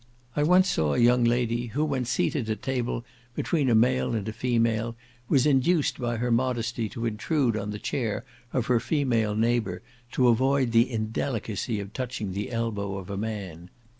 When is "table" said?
2.63-3.05